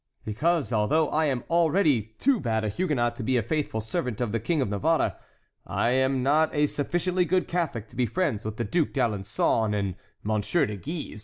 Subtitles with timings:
[0.25, 4.31] "Because, although I am already too bad a Huguenot to be a faithful servant of
[4.31, 5.15] the King of Navarre,
[5.63, 9.93] I am not a sufficiently good Catholic to be friends with the Duc d'Alençon and
[10.23, 11.19] Monsieur de Guise."